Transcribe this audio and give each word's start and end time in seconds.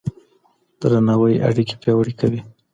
درناوی 0.79 1.35
اړيکې 1.47 1.75
پياوړې 1.81 2.13
کوي. 2.19 2.41